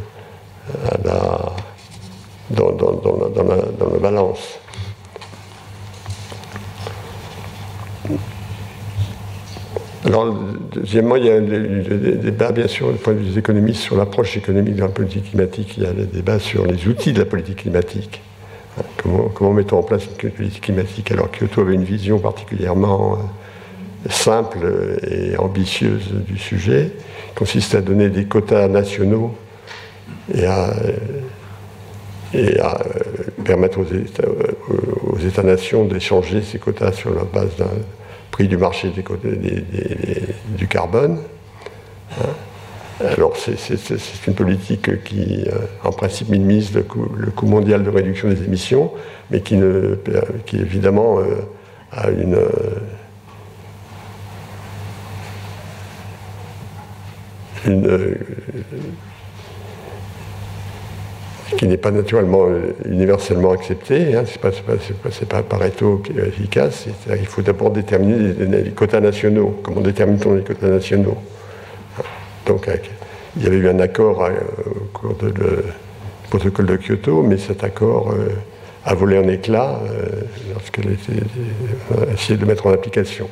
à 0.90 0.98
la 1.04 1.47
dans, 2.50 2.70
la, 3.92 3.98
balance. 3.98 4.58
Alors, 10.04 10.34
deuxièmement, 10.72 11.16
il 11.16 11.24
y 11.24 11.30
a 11.30 11.40
des 11.40 12.14
débats, 12.14 12.52
bien 12.52 12.68
sûr, 12.68 12.92
du 12.92 12.98
point 12.98 13.12
de 13.12 13.18
vue 13.18 13.30
des 13.30 13.38
économistes, 13.38 13.80
sur 13.80 13.96
l'approche 13.96 14.36
économique 14.36 14.76
de 14.76 14.80
la 14.80 14.88
politique 14.88 15.30
climatique. 15.30 15.74
Il 15.76 15.82
y 15.82 15.86
a 15.86 15.92
des 15.92 16.06
débats 16.06 16.38
sur 16.38 16.64
les 16.64 16.86
outils 16.86 17.12
de 17.12 17.18
la 17.18 17.26
politique 17.26 17.58
climatique. 17.58 18.22
Hein, 18.78 18.82
comment, 18.96 19.28
comment 19.28 19.52
mettons 19.52 19.78
en 19.78 19.82
place 19.82 20.04
une 20.22 20.30
politique 20.30 20.64
climatique 20.64 21.10
Alors 21.10 21.30
Kyoto 21.30 21.60
avait 21.62 21.74
une 21.74 21.84
vision 21.84 22.18
particulièrement 22.18 23.14
euh, 23.14 24.08
simple 24.08 24.98
et 25.10 25.36
ambitieuse 25.36 26.12
du 26.26 26.38
sujet, 26.38 26.92
qui 27.28 27.34
consiste 27.34 27.74
à 27.74 27.80
donner 27.80 28.08
des 28.08 28.24
quotas 28.24 28.68
nationaux 28.68 29.34
et 30.32 30.46
à 30.46 30.72
et 32.34 32.58
à 32.60 32.80
euh, 32.80 33.42
permettre 33.44 33.80
euh, 33.80 35.12
aux, 35.12 35.18
États-nations 35.18 35.84
d'échanger 35.84 36.42
ces 36.42 36.58
quotas 36.58 36.92
sur 36.92 37.14
la 37.14 37.24
base 37.24 37.56
d'un 37.56 37.70
prix 38.30 38.48
du 38.48 38.56
marché 38.56 38.92
du 40.48 40.68
carbone. 40.68 41.18
Hein. 42.20 42.26
Alors 43.00 43.36
c'est 43.36 44.26
une 44.26 44.34
politique 44.34 45.04
qui, 45.04 45.44
euh, 45.46 45.52
en 45.84 45.92
principe, 45.92 46.28
minimise 46.28 46.74
le 46.74 46.82
coût, 46.82 47.46
mondial 47.46 47.84
de 47.84 47.90
réduction 47.90 48.28
des 48.28 48.42
émissions, 48.42 48.92
mais 49.30 49.40
qui, 49.40 49.56
ne, 49.56 49.96
qui 50.46 50.56
évidemment 50.56 51.20
a 51.92 52.10
une, 52.10 52.36
une 57.66 58.16
qui 61.56 61.66
n'est 61.66 61.78
pas 61.78 61.90
naturellement 61.90 62.46
euh, 62.46 62.74
universellement 62.86 63.52
accepté. 63.52 64.14
Hein, 64.14 64.24
ce 64.26 64.34
n'est 65.20 65.26
pas, 65.26 65.42
Pareto 65.42 65.98
qui 65.98 66.12
est 66.18 66.28
efficace. 66.28 66.86
il 67.08 67.26
faut 67.26 67.42
d'abord 67.42 67.70
déterminer 67.70 68.34
les, 68.44 68.70
quotas 68.70 69.00
nationaux. 69.00 69.58
Comment 69.62 69.80
détermine-t-on 69.80 70.34
les 70.34 70.42
quotas 70.42 70.68
nationaux 70.68 71.16
Donc, 72.46 72.68
il 73.36 73.42
y 73.42 73.46
avait 73.46 73.56
eu 73.56 73.68
un 73.68 73.80
accord 73.80 74.24
euh, 74.24 74.32
au 74.66 74.98
cours 74.98 75.14
du 75.14 75.32
protocole 76.28 76.66
de 76.66 76.76
Kyoto, 76.76 77.22
mais 77.22 77.38
cet 77.38 77.64
accord 77.64 78.12
euh, 78.12 78.28
a 78.84 78.94
volé 78.94 79.18
en 79.18 79.28
éclats 79.28 79.80
lorsqu'elle 80.52 80.88
a 80.88 82.12
essayé 82.12 82.36
de 82.36 82.40
le 82.40 82.46
mettre 82.46 82.66
en 82.66 82.72
application. 82.72 83.28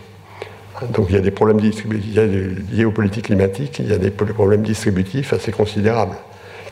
Donc 0.92 1.06
il 1.08 1.14
y 1.14 1.18
a 1.18 1.22
des 1.22 1.30
problèmes 1.30 1.58
liés 1.58 2.84
aux 2.84 2.90
politiques 2.90 3.26
climatiques, 3.26 3.78
il 3.78 3.88
y 3.88 3.94
a 3.94 3.98
des 3.98 4.10
problèmes 4.10 4.62
distributifs 4.62 5.32
assez 5.32 5.50
considérables 5.50 6.16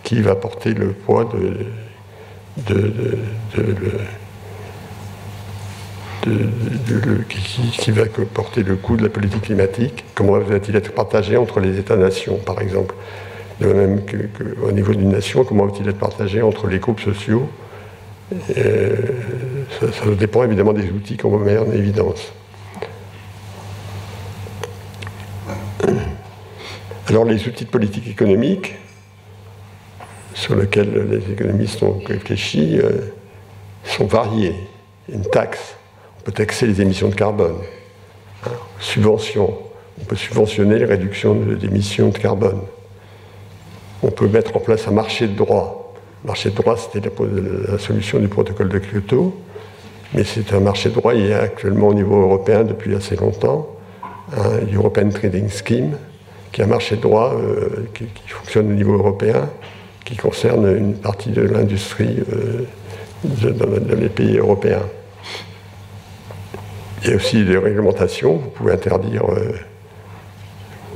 qui 0.04 0.20
va 0.20 0.36
porter 0.36 0.74
le 0.74 0.92
poids 0.92 1.28
de, 1.32 2.76
qui, 7.78 7.90
va 7.90 8.04
porter 8.32 8.62
le 8.62 8.76
coût 8.76 8.96
de 8.96 9.02
la 9.02 9.08
politique 9.08 9.42
climatique, 9.42 10.04
comment 10.14 10.38
va-t-il 10.38 10.76
être 10.76 10.92
partagé 10.92 11.36
entre 11.36 11.60
les 11.60 11.78
États-nations, 11.78 12.36
par 12.36 12.60
exemple? 12.60 12.94
De 13.60 13.72
même 13.72 14.00
qu'au 14.00 14.72
niveau 14.72 14.94
d'une 14.94 15.10
nation, 15.10 15.44
comment 15.44 15.66
va-t-il 15.66 15.88
être 15.88 15.98
partagé 15.98 16.42
entre 16.42 16.66
les 16.66 16.78
groupes 16.78 17.00
sociaux? 17.00 17.48
Ça, 18.48 19.86
dépend 20.18 20.44
évidemment 20.44 20.72
des 20.72 20.90
outils 20.90 21.16
qu'on 21.16 21.38
mettre 21.38 21.62
en 21.62 21.72
évidence. 21.72 22.32
Alors 27.08 27.26
les 27.26 27.46
outils 27.46 27.66
de 27.66 27.70
politique 27.70 28.08
économique, 28.08 28.76
sur 30.44 30.56
lesquels 30.56 31.08
les 31.10 31.32
économistes 31.32 31.82
ont 31.82 32.00
réfléchi 32.04 32.78
euh, 32.78 32.90
sont 33.82 34.04
variés. 34.04 34.54
Une 35.10 35.24
taxe, 35.24 35.74
on 36.18 36.24
peut 36.24 36.32
taxer 36.32 36.66
les 36.66 36.82
émissions 36.82 37.08
de 37.08 37.14
carbone. 37.14 37.56
subvention, 38.78 39.56
on 39.98 40.04
peut 40.04 40.16
subventionner 40.16 40.78
les 40.78 40.84
réductions 40.84 41.34
d'émissions 41.34 42.10
de 42.10 42.18
carbone. 42.18 42.60
On 44.02 44.10
peut 44.10 44.28
mettre 44.28 44.54
en 44.54 44.60
place 44.60 44.86
un 44.86 44.90
marché 44.90 45.28
de 45.28 45.34
droit. 45.34 45.94
Le 46.22 46.28
marché 46.28 46.50
de 46.50 46.56
droit, 46.56 46.76
c'était 46.76 47.00
la, 47.08 47.78
solution 47.78 48.18
du 48.18 48.28
protocole 48.28 48.68
de 48.68 48.78
Kyoto, 48.78 49.34
mais 50.12 50.24
c'est 50.24 50.52
un 50.52 50.60
marché 50.60 50.90
de 50.90 50.94
droit, 50.94 51.14
il 51.14 51.26
y 51.26 51.32
a 51.32 51.40
actuellement 51.40 51.88
au 51.88 51.94
niveau 51.94 52.20
européen 52.20 52.64
depuis 52.64 52.94
assez 52.94 53.16
longtemps, 53.16 53.66
un 54.36 54.74
European 54.74 55.08
Trading 55.08 55.48
Scheme, 55.48 55.96
qui 56.52 56.60
est 56.60 56.64
un 56.64 56.68
marché 56.68 56.96
de 56.96 57.00
droit 57.00 57.32
euh, 57.34 57.88
qui 57.94 58.28
fonctionne 58.28 58.70
au 58.70 58.74
niveau 58.74 58.92
européen, 58.92 59.48
qui 60.04 60.16
concerne 60.16 60.76
une 60.76 60.94
partie 60.94 61.30
de 61.30 61.42
l'industrie 61.42 62.22
euh, 62.32 62.66
dans, 63.52 63.96
les 63.96 64.08
pays 64.08 64.36
européens. 64.36 64.82
Il 67.02 67.10
y 67.10 67.12
a 67.12 67.16
aussi 67.16 67.44
des 67.44 67.56
réglementations. 67.56 68.36
Vous 68.36 68.50
pouvez 68.50 68.72
interdire, 68.72 69.24
euh, 69.30 69.52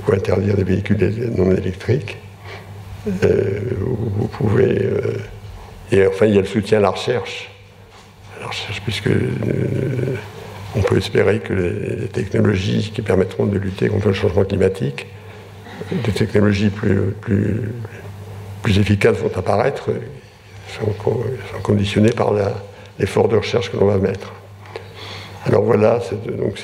vous 0.03 0.13
interdire 0.13 0.57
des 0.57 0.65
véhicules 0.65 1.33
non 1.37 1.51
électriques. 1.53 2.19
Euh, 3.25 3.61
vous 3.81 4.29
pouvez. 4.29 4.91
et 5.93 6.07
enfin, 6.07 6.27
il 6.27 6.35
y 6.35 6.39
a 6.39 6.43
le 6.43 6.47
soutien 6.47 6.79
à 6.79 6.83
la 6.83 6.91
recherche. 6.91 7.51
Puisque 8.85 9.11
on 10.77 10.81
peut 10.81 10.97
espérer 10.97 11.41
que 11.41 11.53
les 11.53 12.09
technologies 12.09 12.93
qui 12.95 13.03
permettront 13.03 13.47
de 13.47 13.59
lutter 13.59 13.89
contre 13.89 14.09
le 14.09 14.15
changement 14.15 14.45
climatique, 14.45 15.07
des 15.91 16.13
technologies 16.13 16.71
plus, 16.71 17.15
efficaces 18.77 19.17
vont 19.19 19.31
apparaître, 19.37 19.91
sont, 20.69 20.93
sont 21.03 21.63
conditionnés 21.63 22.13
par 22.13 22.33
l'effort 22.99 23.29
de 23.29 23.37
recherche 23.37 23.71
que 23.71 23.77
l'on 23.77 23.87
va 23.87 23.99
mettre. 23.99 24.33
Alors 25.47 25.63
voilà, 25.63 26.01
donc 26.37 26.63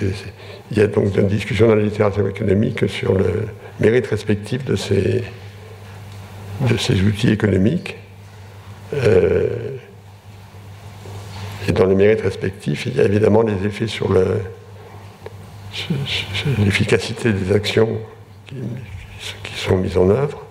il 0.71 0.77
y 0.77 0.81
a 0.81 0.87
donc 0.87 1.17
une 1.17 1.27
discussion 1.27 1.69
dans 1.69 1.75
la 1.75 1.83
littérature 1.83 2.29
économique 2.29 2.89
sur 2.89 3.15
le 3.15 3.47
mérite 3.81 4.07
respectif 4.07 4.65
de 4.65 4.77
ces, 4.77 5.25
outils 7.03 7.31
économiques. 7.31 7.97
Euh, 8.93 9.77
et 11.67 11.73
dans 11.73 11.87
les 11.87 11.95
mérites 11.95 12.21
respectifs, 12.21 12.87
il 12.87 12.97
y 12.97 13.01
a 13.01 13.05
évidemment 13.05 13.43
les 13.43 13.67
effets 13.67 13.87
sur 13.87 14.13
l'efficacité 16.59 17.33
des 17.33 17.55
actions 17.55 17.99
qui, 18.47 18.57
sont 19.57 19.79
mises 19.79 19.97
en 19.97 20.11
œuvre 20.11 20.44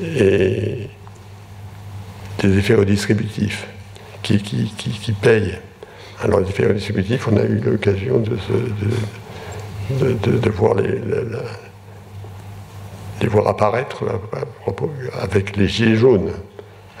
et 0.00 0.88
des 2.40 2.58
effets 2.58 2.74
redistributifs 2.74 3.66
qui, 4.22 5.14
payent. 5.20 5.58
Alors 6.22 6.40
les 6.40 6.48
effets 6.48 6.66
redistributifs, 6.66 7.28
on 7.28 7.36
a 7.36 7.44
eu 7.44 7.60
l'occasion 7.60 8.18
de, 8.18 8.36
voir 10.50 10.74
les, 10.74 11.00
voir 13.28 13.48
apparaître 13.48 14.04
avec 15.20 15.56
les 15.56 15.68
gilets 15.68 15.96
jaunes. 15.96 16.30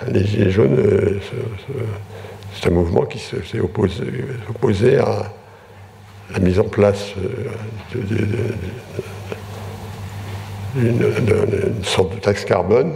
Les 0.08 0.24
gilets 0.24 0.50
jaunes, 0.50 0.78
euh, 0.78 1.18
c'est 2.54 2.68
un 2.68 2.72
mouvement 2.72 3.04
qui 3.04 3.18
s'est 3.18 3.60
opposé, 3.60 4.04
opposé, 4.48 4.98
à 4.98 5.32
la 6.32 6.38
mise 6.40 6.58
en 6.58 6.64
place 6.64 7.14
euh, 7.18 7.50
de 7.94 8.26
une, 10.76 11.84
sorte 11.84 12.14
de 12.14 12.20
taxe 12.20 12.44
carbone, 12.44 12.92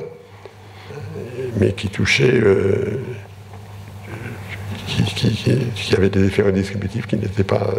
mais 1.59 1.73
qui 1.73 1.89
touchait, 1.89 2.41
euh, 2.41 3.01
qui, 4.87 5.95
avait 5.95 6.11
des 6.11 6.25
effets 6.27 6.43
redistributifs 6.43 7.07
qui 7.07 7.17
n'étaient 7.17 7.45
pas 7.45 7.75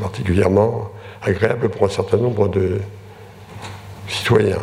particulièrement 0.00 0.90
agréables 1.22 1.68
pour 1.68 1.86
un 1.86 1.90
certain 1.90 2.16
nombre 2.16 2.48
de 2.48 2.80
citoyens. 4.08 4.62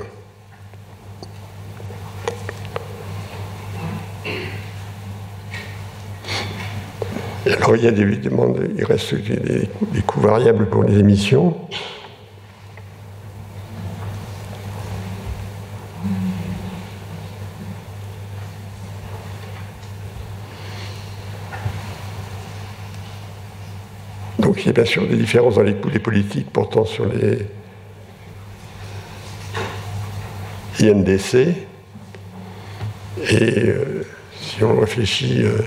alors 7.53 7.75
il 7.75 7.83
y 7.83 7.87
a 7.87 7.91
des, 7.91 8.19
il 8.77 8.85
reste 8.85 9.15
des, 9.15 9.69
coûts 10.05 10.19
variables 10.19 10.67
pour 10.67 10.83
les 10.83 10.99
émissions. 10.99 11.55
Bien 24.73 24.85
sûr 24.85 25.07
des 25.07 25.15
différences 25.15 25.55
dans 25.55 25.63
les 25.63 25.75
coûts 25.75 25.89
des 25.89 25.99
politiques 25.99 26.51
portant 26.51 26.83
sur 26.83 27.05
les 27.05 27.47
INDC. 30.81 31.35
Et 33.29 33.59
euh, 33.69 34.05
si 34.39 34.63
on 34.63 34.77
réfléchit 34.79 35.43
euh, 35.43 35.57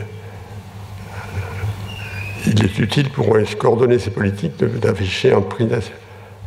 il 2.46 2.64
est 2.64 2.78
utile 2.78 3.08
pour 3.10 3.36
coordonner 3.58 3.98
ces 3.98 4.10
politiques 4.10 4.56
d'afficher 4.58 5.32
un 5.32 5.40
prix, 5.40 5.68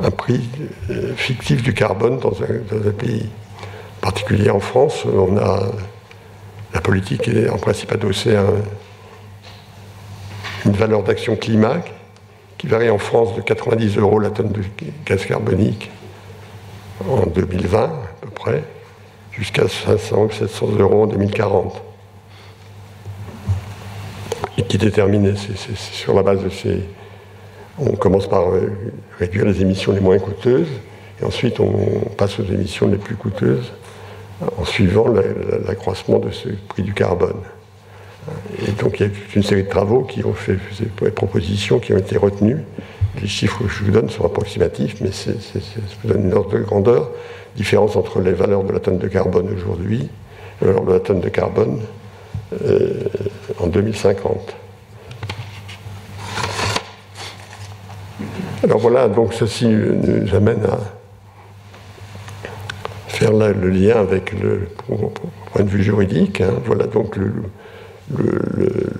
un 0.00 0.10
prix 0.10 0.48
euh, 0.90 1.12
fictif 1.16 1.62
du 1.62 1.74
carbone 1.74 2.18
dans 2.18 2.32
un, 2.42 2.92
pays. 2.92 3.28
Particulier 4.00 4.50
en 4.50 4.60
France, 4.60 5.04
la 6.72 6.80
politique 6.80 7.26
est 7.28 7.48
en 7.48 7.58
principe 7.58 7.90
adossée 7.92 8.36
à 8.36 8.44
une 10.66 10.72
valeur 10.72 11.02
d'action 11.02 11.36
climat 11.36 11.82
qui 12.64 12.70
varie 12.70 12.88
en 12.88 12.96
France 12.96 13.36
de 13.36 13.42
90 13.42 13.98
euros 13.98 14.18
la 14.18 14.30
tonne 14.30 14.48
de 14.48 14.62
gaz 15.04 15.26
carbonique 15.26 15.90
en 17.06 17.26
2020 17.26 17.78
à 17.78 17.90
peu 18.22 18.30
près, 18.30 18.64
jusqu'à 19.32 19.68
500 19.68 20.30
700 20.30 20.68
euros 20.78 21.02
en 21.02 21.06
2040 21.06 21.82
et 24.56 24.62
qui 24.62 24.78
détermine, 24.78 25.34
c'est 25.36 25.76
sur 25.76 26.14
la 26.14 26.22
base 26.22 26.42
de 26.42 26.48
ces. 26.48 26.84
On 27.78 27.96
commence 27.96 28.28
par 28.28 28.50
euh, 28.50 28.72
réduire 29.18 29.44
les 29.44 29.60
émissions 29.60 29.92
les 29.92 30.00
moins 30.00 30.18
coûteuses, 30.18 30.70
et 31.20 31.24
ensuite 31.24 31.60
on 31.60 31.74
passe 32.16 32.38
aux 32.38 32.44
émissions 32.44 32.88
les 32.88 32.96
plus 32.96 33.16
coûteuses 33.16 33.72
en 34.56 34.64
suivant 34.64 35.06
l'accroissement 35.66 36.18
de 36.18 36.30
ce 36.30 36.48
prix 36.68 36.82
du 36.82 36.94
carbone. 36.94 37.42
Et 38.66 38.72
donc 38.72 39.00
il 39.00 39.02
y 39.04 39.06
a 39.06 39.08
toute 39.10 39.34
une 39.34 39.42
série 39.42 39.64
de 39.64 39.68
travaux 39.68 40.02
qui 40.02 40.24
ont 40.24 40.32
fait 40.32 40.58
des 40.78 41.10
propositions 41.10 41.78
qui 41.78 41.92
ont 41.92 41.98
été 41.98 42.16
retenues. 42.16 42.58
Les 43.20 43.28
chiffres 43.28 43.62
que 43.62 43.68
je 43.68 43.84
vous 43.84 43.90
donne 43.90 44.08
sont 44.08 44.24
approximatifs, 44.24 44.96
mais 45.00 45.12
ça 45.12 45.30
vous 46.02 46.08
donne 46.12 46.26
une 46.26 46.34
ordre 46.34 46.52
de 46.52 46.58
grandeur. 46.58 47.10
Différence 47.56 47.96
entre 47.96 48.20
les 48.20 48.32
valeurs 48.32 48.64
de 48.64 48.72
la 48.72 48.80
tonne 48.80 48.98
de 48.98 49.06
carbone 49.06 49.48
aujourd'hui, 49.54 50.08
la 50.60 50.68
valeur 50.68 50.84
de 50.84 50.92
la 50.92 51.00
tonne 51.00 51.20
de 51.20 51.28
carbone 51.28 51.80
euh, 52.64 53.04
en 53.60 53.68
2050. 53.68 54.56
Alors 58.64 58.78
voilà, 58.78 59.08
donc 59.08 59.34
ceci 59.34 59.66
nous 59.66 60.34
amène 60.34 60.64
à 60.64 60.78
faire 63.08 63.32
le 63.32 63.68
lien 63.68 63.96
avec 63.96 64.32
le 64.32 64.68
point 65.52 65.62
de 65.62 65.68
vue 65.68 65.82
juridique. 65.82 66.40
Hein. 66.40 66.54
Voilà 66.64 66.86
donc 66.86 67.16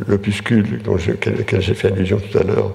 l'opuscule 0.08 0.80
auquel 0.86 1.60
j'ai 1.60 1.74
fait 1.74 1.88
allusion 1.88 2.18
tout 2.18 2.38
à 2.38 2.42
l'heure, 2.42 2.72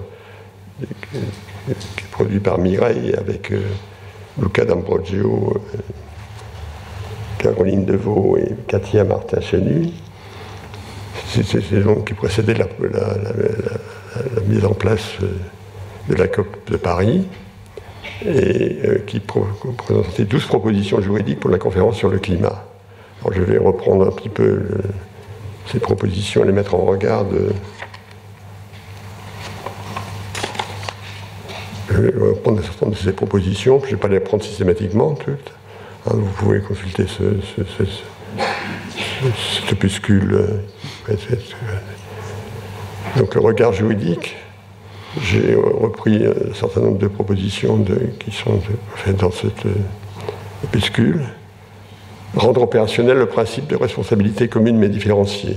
qui 0.80 2.04
est 2.04 2.10
produit 2.10 2.40
par 2.40 2.58
Mireille 2.58 3.14
avec 3.16 3.52
euh, 3.52 3.60
Luca 4.40 4.64
D'Ambrogio, 4.64 5.62
euh, 5.74 5.78
Caroline 7.38 7.84
Deveau 7.84 8.36
et 8.38 8.54
Katia 8.66 9.04
Martin-Chenu 9.04 9.90
c'est 11.32 11.82
donc 11.84 12.08
qui 12.08 12.14
précédait 12.14 12.54
la, 12.54 12.66
mise 14.48 14.64
en 14.64 14.74
place 14.74 15.12
euh, 15.22 15.28
de 16.08 16.14
la 16.16 16.26
COP 16.26 16.70
de 16.70 16.76
Paris 16.76 17.26
et 18.26 18.78
qui 19.06 19.20
présentait 19.20 20.24
12 20.24 20.46
propositions 20.46 21.00
juridiques 21.00 21.40
pour 21.40 21.50
la 21.50 21.58
conférence 21.58 21.96
sur 21.96 22.08
le 22.08 22.18
climat. 22.18 22.64
Alors 23.20 23.32
je 23.32 23.42
vais 23.42 23.58
reprendre 23.58 24.08
un 24.08 24.10
petit 24.10 24.28
peu 24.28 24.60
ces 25.66 25.78
propositions 25.78 26.44
les 26.44 26.52
mettre 26.52 26.74
en 26.74 26.84
regard. 26.84 27.24
Je 31.88 31.96
vais 31.96 32.28
reprendre 32.28 32.62
certaines 32.62 32.90
de 32.90 32.96
ces 32.96 33.12
propositions, 33.12 33.80
je 33.80 33.86
ne 33.86 33.90
vais 33.90 33.96
pas 33.96 34.08
les 34.08 34.20
prendre 34.20 34.44
systématiquement 34.44 35.14
toutes. 35.14 35.52
Hein, 36.06 36.12
vous 36.14 36.30
pouvez 36.38 36.60
consulter 36.60 37.06
ce, 37.06 37.24
cet 39.22 39.72
opuscule 39.72 40.32
euh, 40.32 40.58
donc 43.16 43.34
le 43.34 43.40
regard 43.40 43.72
juridique, 43.72 44.36
j'ai 45.20 45.54
repris 45.54 46.24
un 46.24 46.54
certain 46.54 46.82
nombre 46.82 46.98
de 46.98 47.08
propositions 47.08 47.84
qui 48.18 48.30
sont 48.30 48.60
faites 48.96 49.16
dans 49.16 49.32
cette 49.32 49.66
euh, 49.66 49.74
opuscule. 50.64 51.22
Rendre 52.34 52.62
opérationnel 52.62 53.18
le 53.18 53.26
principe 53.26 53.66
de 53.66 53.76
responsabilité 53.76 54.48
commune 54.48 54.78
mais 54.78 54.88
différenciée. 54.88 55.56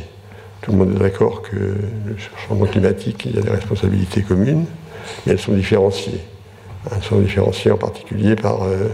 Tout 0.61 0.71
le 0.71 0.77
monde 0.77 0.95
est 0.95 0.99
d'accord 0.99 1.41
que 1.41 1.55
le 1.55 2.15
changement 2.47 2.65
climatique, 2.65 3.25
il 3.25 3.35
y 3.35 3.39
a 3.39 3.41
des 3.41 3.51
responsabilités 3.51 4.21
communes, 4.21 4.65
mais 5.25 5.33
elles 5.33 5.39
sont 5.39 5.51
différenciées. 5.51 6.21
Elles 6.91 7.03
sont 7.03 7.19
différenciées 7.19 7.71
en 7.71 7.77
particulier 7.77 8.35
par 8.35 8.63
euh, 8.63 8.87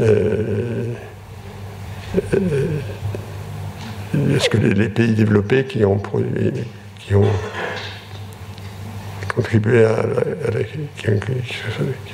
euh, 0.00 0.84
est-ce 4.34 4.48
que 4.48 4.58
les, 4.58 4.88
pays 4.88 5.14
développés 5.14 5.64
qui 5.64 5.84
ont, 5.84 6.00
qui 7.00 7.14
ont 7.14 7.24
contribué 9.34 9.84
à, 9.84 9.96
qui, 10.96 11.10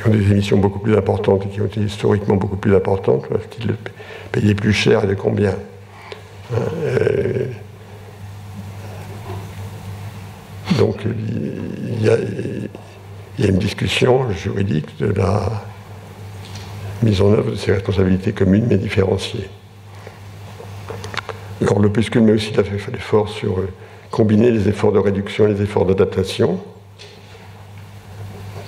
ont, 0.06 0.10
des 0.10 0.32
émissions 0.32 0.58
beaucoup 0.58 0.80
plus 0.80 0.96
importantes 0.96 1.46
et 1.46 1.48
qui 1.48 1.60
ont 1.60 1.66
été 1.66 1.80
historiquement 1.80 2.36
beaucoup 2.36 2.56
plus 2.56 2.74
importantes, 2.74 3.26
payer 4.32 4.54
plus 4.54 4.72
cher 4.72 5.06
de 5.06 5.14
combien 5.14 5.54
euh, 6.54 7.46
Donc 10.78 10.96
il 11.04 12.04
y, 12.04 12.08
a, 12.08 12.16
y, 13.38 13.44
a, 13.44 13.48
une 13.48 13.58
discussion 13.58 14.30
juridique 14.32 14.98
de 14.98 15.12
la 15.12 15.64
mise 17.02 17.20
en 17.20 17.32
œuvre 17.32 17.50
de 17.52 17.56
ces 17.56 17.72
responsabilités 17.72 18.32
communes 18.32 18.66
mais 18.68 18.78
différenciées. 18.78 19.48
Alors 21.60 21.78
l'opuscule 21.78 22.22
met 22.22 22.32
aussi 22.32 22.52
l'effort 22.92 23.28
sur 23.28 23.58
euh, 23.58 23.68
combiner 24.10 24.50
les 24.50 24.68
efforts 24.68 24.92
de 24.92 24.98
réduction 24.98 25.46
et 25.46 25.54
les 25.54 25.62
efforts 25.62 25.86
d'adaptation. 25.86 26.58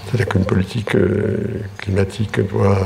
C'est-à-dire 0.07 0.29
qu'une 0.29 0.45
politique 0.45 0.95
euh, 0.95 1.63
climatique 1.79 2.41
doit 2.49 2.79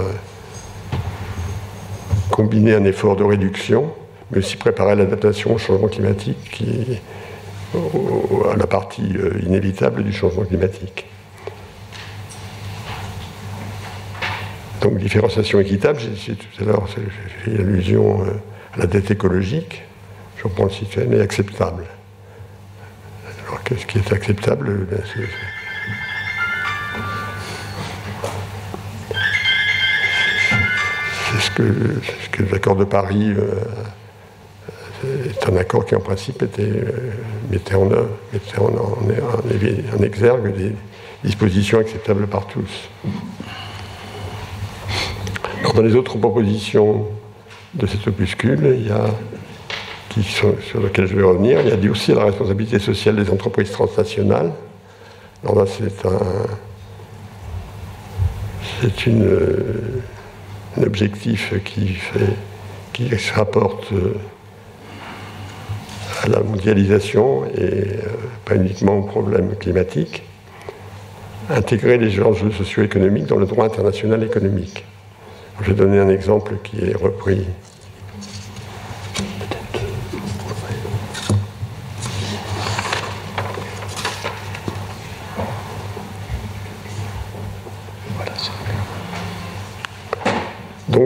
combiner 2.31 2.75
un 2.75 2.85
effort 2.85 3.17
de 3.17 3.25
réduction, 3.25 3.93
mais 4.31 4.39
aussi 4.39 4.57
préparer 4.57 4.97
l'adaptation 4.97 5.55
au 5.55 5.59
changement 5.59 5.89
climatique, 5.89 6.39
qui 6.51 6.99
à 8.51 8.57
la 8.57 8.67
partie 8.67 9.15
euh, 9.19 9.39
inévitable 9.45 10.03
du 10.03 10.13
changement 10.13 10.45
climatique. 10.45 11.05
Donc 14.81 14.97
différenciation 14.97 15.61
équitable, 15.61 16.01
j'ai 16.01 16.35
tout 16.35 16.63
à 16.63 16.65
l'heure 16.65 16.89
fait 16.89 17.51
allusion 17.51 18.23
à 18.73 18.79
la 18.79 18.87
dette 18.87 19.11
écologique 19.11 19.83
je 20.39 20.45
reprends 20.45 20.65
le 20.65 20.71
système, 20.71 21.13
est 21.13 21.21
acceptable. 21.21 21.85
Alors 23.47 23.63
qu'est-ce 23.65 23.87
qui 23.87 23.99
est 23.99 24.13
acceptable? 24.13 24.87
Ben, 24.91 25.03
Que, 31.59 32.43
l'accord 32.53 32.77
de 32.77 32.85
Paris 32.85 33.35
euh, 33.37 33.51
est 35.29 35.49
un 35.49 35.57
accord 35.57 35.85
qui 35.85 35.97
en 35.97 36.01
principe 36.01 36.43
était, 36.43 36.63
euh, 36.63 37.13
mettait 37.51 37.75
en 37.75 37.91
œuvre, 37.91 38.11
mettait 38.33 38.59
en, 38.61 40.03
exergue 40.03 40.55
des 40.57 40.73
dispositions 41.25 41.81
acceptables 41.81 42.29
par 42.29 42.47
tous. 42.47 42.89
dans 45.75 45.83
les 45.83 45.97
autres 45.97 46.17
propositions 46.19 47.07
de 47.75 47.87
cet 47.87 48.07
opuscule, 48.07 48.77
il 48.79 48.87
y 48.87 48.91
a 48.93 49.07
sur, 50.23 50.81
lequel 50.81 51.07
je 51.07 51.15
vais 51.17 51.23
revenir. 51.23 51.61
Il 51.61 51.69
y 51.69 51.89
a 51.89 51.91
aussi 51.91 52.15
la 52.15 52.25
responsabilité 52.25 52.79
sociale 52.79 53.17
des 53.17 53.31
entreprises 53.31 53.71
transnationales. 53.71 54.53
Alors 55.43 55.59
là, 55.59 55.65
c'est 55.67 56.07
un, 56.07 56.19
c'est 58.81 59.07
une, 59.07 59.29
objectif 60.85 61.55
qui, 61.65 61.89
fait, 61.89 62.35
qui 62.93 63.09
se 63.17 63.33
rapporte 63.35 63.93
euh, 63.93 64.15
à 66.25 66.29
la 66.29 66.41
mondialisation 66.41 67.45
et 67.47 67.85
pas 68.45 68.57
uniquement 68.57 68.99
aux 68.99 69.03
problèmes 69.03 69.55
climatiques, 69.57 70.23
intégrer 71.51 71.99
les 71.99 72.21
enjeux 72.21 72.51
socio-économiques 72.51 73.27
dans 73.27 73.39
le 73.39 73.47
droit 73.47 73.67
international 73.67 74.23
économique. 74.23 74.85
Je 75.63 75.69
vais 75.69 75.75
donner 75.75 75.99
un 75.99 76.09
exemple 76.09 76.55
qui 76.63 76.85
est 76.85 76.97
repris 76.97 77.45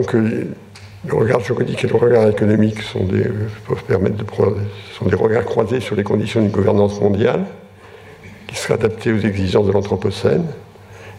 Donc, 0.03 0.15
euh, 0.15 0.47
le 1.07 1.15
regard 1.15 1.39
juridique 1.39 1.85
et 1.85 1.87
le 1.87 1.95
regard 1.95 2.27
économique 2.27 2.81
sont 2.81 3.05
des, 3.05 3.23
peuvent 3.65 3.83
permettre 3.87 4.17
de, 4.17 4.25
sont 4.99 5.05
des 5.05 5.15
regards 5.15 5.45
croisés 5.45 5.79
sur 5.79 5.95
les 5.95 6.03
conditions 6.03 6.41
d'une 6.41 6.51
gouvernance 6.51 6.99
mondiale 6.99 7.45
qui 8.47 8.57
sera 8.57 8.73
adaptée 8.73 9.13
aux 9.13 9.19
exigences 9.19 9.65
de 9.65 9.71
l'Anthropocène. 9.71 10.43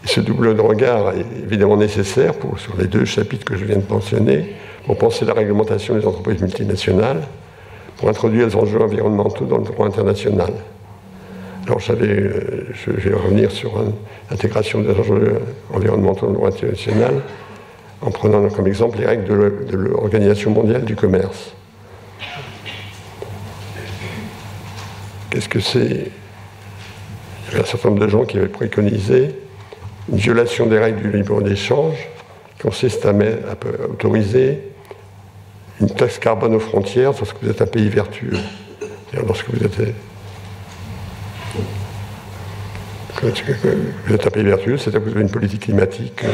Et 0.05 0.09
ce 0.09 0.21
double 0.21 0.49
regard 0.61 1.13
est 1.13 1.25
évidemment 1.45 1.79
nécessaire 1.79 2.35
pour, 2.35 2.59
sur 2.59 2.77
les 2.77 2.87
deux 2.87 3.07
chapitres 3.07 3.47
que 3.47 3.57
je 3.57 3.65
viens 3.65 3.79
de 3.79 3.89
mentionner 3.89 4.55
pour 4.85 4.99
penser 4.99 5.25
la 5.25 5.33
réglementation 5.33 5.95
des 5.95 6.05
entreprises 6.07 6.43
multinationales, 6.43 7.23
pour 7.97 8.11
introduire 8.11 8.49
les 8.49 8.57
enjeux 8.57 8.83
environnementaux 8.83 9.47
dans 9.47 9.59
le 9.59 9.65
droit 9.65 9.87
international. 9.87 10.53
Alors, 11.67 11.81
euh, 11.89 12.65
je 12.75 12.91
vais 12.91 13.15
revenir 13.15 13.51
sur 13.51 13.83
l'intégration 14.31 14.83
des 14.83 14.91
enjeux 14.91 15.41
environnementaux 15.73 16.27
dans 16.27 16.33
le 16.33 16.37
droit 16.37 16.49
international 16.49 17.23
en 18.01 18.11
prenant 18.11 18.49
comme 18.49 18.67
exemple 18.67 18.99
les 18.99 19.07
règles 19.07 19.25
de 19.25 19.77
l'Organisation 19.77 20.51
mondiale 20.51 20.85
du 20.85 20.97
commerce. 20.97 21.53
Qu'est-ce 25.31 25.49
que 25.49 25.61
c'est? 25.61 26.11
Il 27.49 27.55
y 27.55 27.57
a 27.57 27.63
un 27.63 27.67
certain 27.67 27.89
nombre 27.91 28.01
de 28.01 28.09
gens 28.09 28.25
qui 28.25 28.39
avaient 28.39 28.49
préconisé 28.49 29.35
une 30.11 30.19
violation 30.19 30.67
des 30.67 30.79
règles 30.79 31.01
du 31.03 31.11
libre-échange 31.11 31.97
consiste 32.61 33.05
à, 33.05 33.11
à, 33.11 33.85
autoriser 33.91 34.61
une 35.81 35.91
taxe 35.91 36.19
carbone 36.19 36.55
aux 36.55 36.61
frontières 36.61 37.13
lorsque 37.19 37.37
vous 37.43 37.51
êtes 37.51 37.61
un 37.61 37.67
pays 37.67 37.89
vertueux. 37.89 38.39
Lorsque 39.27 39.49
vous 39.51 39.63
êtes, 39.65 39.77
vous 43.23 44.15
êtes 44.15 44.27
un 44.27 44.31
pays 44.31 44.43
vertueux, 44.43 44.77
c'est-à-dire 44.77 45.01
que 45.01 45.05
vous 45.05 45.13
avez 45.13 45.23
une 45.23 45.31
politique 45.31 45.63
climatique. 45.63 46.25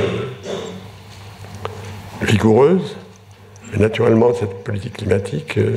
Euh, 2.21 2.27
rigoureuse. 2.27 2.97
Mais 3.73 3.79
naturellement, 3.79 4.35
cette 4.35 4.65
politique 4.65 4.95
climatique 4.95 5.59
euh, 5.59 5.77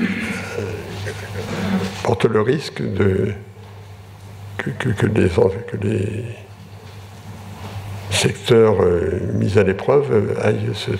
euh, 0.00 0.04
porte 2.04 2.24
le 2.24 2.40
risque 2.40 2.80
de, 2.80 3.32
que, 4.56 4.70
que, 4.70 5.06
les, 5.06 6.24
secteurs 8.10 8.82
euh, 8.82 9.18
mis 9.34 9.58
à 9.58 9.64
l'épreuve 9.64 10.38
aillent 10.42 10.74
se, 10.74 10.92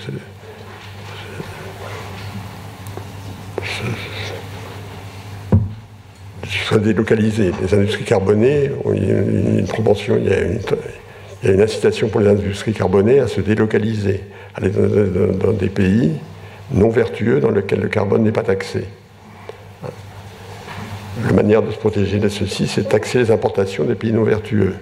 soient 6.65 6.79
délocalisés. 6.79 7.51
Les 7.61 7.73
industries 7.73 8.03
carbonées 8.03 8.71
ont 8.83 8.91
une, 8.91 9.59
une 9.59 9.67
proportion, 9.67 10.17
il 10.17 10.29
y 10.29 10.33
a 10.33 10.41
une, 10.41 10.59
il 11.43 11.49
y 11.49 11.51
a 11.51 11.55
une 11.55 11.61
incitation 11.61 12.07
pour 12.07 12.21
les 12.21 12.29
industries 12.29 12.71
carbonées 12.71 13.19
à 13.19 13.27
se 13.27 13.41
délocaliser, 13.41 14.21
aller 14.55 14.69
dans, 14.69 15.51
des 15.51 15.67
pays 15.67 16.13
non 16.73 16.87
vertueux 16.89 17.41
dans 17.41 17.51
lesquels 17.51 17.81
le 17.81 17.89
carbone 17.89 18.23
n'est 18.23 18.31
pas 18.31 18.43
taxé. 18.43 18.85
La 21.25 21.33
manière 21.33 21.61
de 21.61 21.69
se 21.71 21.77
protéger 21.77 22.17
de 22.19 22.29
ceci, 22.29 22.65
c'est 22.67 22.83
de 22.83 22.87
taxer 22.87 23.19
les 23.19 23.31
importations 23.31 23.83
des 23.83 23.95
pays 23.95 24.13
non 24.13 24.23
vertueux. 24.23 24.73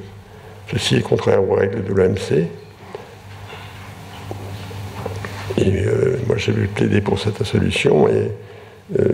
Ceci 0.71 0.97
est 0.97 1.01
contraire 1.01 1.43
aux 1.43 1.55
règles 1.55 1.83
de 1.83 1.93
l'OMC. 1.93 2.45
Et 5.57 5.85
euh, 5.85 6.17
moi, 6.27 6.37
j'ai 6.37 6.53
plaider 6.53 7.01
pour 7.01 7.19
cette 7.19 7.43
solution. 7.43 8.07
Et 8.07 8.31
euh, 8.99 9.09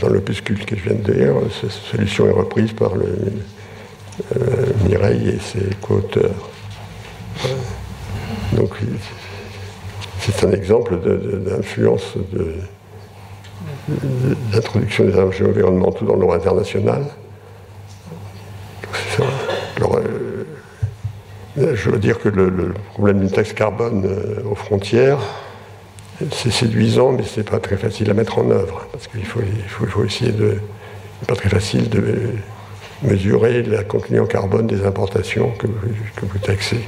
dans 0.00 0.08
l'opuscule 0.08 0.64
que 0.64 0.76
je 0.76 0.82
viens 0.82 0.94
de 0.94 1.12
dire, 1.12 1.34
cette 1.60 1.70
solution 1.70 2.28
est 2.28 2.32
reprise 2.32 2.72
par 2.72 2.92
euh, 2.94 4.36
Mireille 4.86 5.30
et 5.30 5.38
ses 5.40 5.74
co-auteurs. 5.80 6.50
Donc 8.54 8.70
c'est 10.20 10.46
un 10.46 10.52
exemple 10.52 10.98
d'influence 10.98 12.14
d'introduction 14.52 15.04
des 15.04 15.18
enjeux 15.18 15.48
environnementaux 15.48 16.04
dans 16.06 16.14
le 16.14 16.20
droit 16.20 16.36
international. 16.36 17.04
Euh, 21.56 21.76
je 21.76 21.90
veux 21.90 21.98
dire 21.98 22.18
que 22.18 22.28
le, 22.28 22.74
problème 22.94 23.20
d'une 23.20 23.30
taxe 23.30 23.52
carbone 23.52 24.04
euh, 24.06 24.42
aux 24.50 24.56
frontières, 24.56 25.20
c'est 26.32 26.50
séduisant, 26.50 27.12
mais 27.12 27.22
ce 27.22 27.40
n'est 27.40 27.44
pas 27.44 27.60
très 27.60 27.76
facile 27.76 28.10
à 28.10 28.14
mettre 28.14 28.38
en 28.38 28.50
œuvre, 28.50 28.86
parce 28.90 29.06
qu'il 29.06 29.24
faut, 29.24 29.40
il 29.40 29.86
faut, 29.88 30.04
essayer 30.04 30.32
de... 30.32 30.58
pas 31.28 31.36
très 31.36 31.48
facile 31.48 31.88
de 31.88 32.02
mesurer 33.02 33.62
la 33.62 33.84
contenu 33.84 34.18
en 34.18 34.26
carbone 34.26 34.66
des 34.66 34.84
importations 34.84 35.52
que 35.58 35.66
vous 36.26 36.38
taxez. 36.38 36.80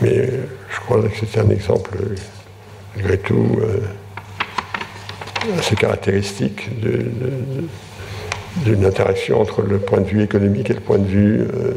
Mais 0.00 0.28
je 0.70 0.80
crois 0.80 1.02
que 1.02 1.08
c'est 1.26 1.40
un 1.40 1.48
exemple, 1.50 1.96
malgré 2.96 3.18
tout, 3.18 3.58
euh, 3.60 3.80
assez 5.58 5.76
caractéristique 5.76 6.68
d'une 8.64 8.84
interaction 8.84 9.40
entre 9.40 9.62
le 9.62 9.78
point 9.78 10.00
de 10.00 10.06
vue 10.06 10.22
économique 10.22 10.70
et 10.70 10.74
le 10.74 10.80
point 10.80 10.98
de 10.98 11.06
vue 11.06 11.40
euh, 11.40 11.74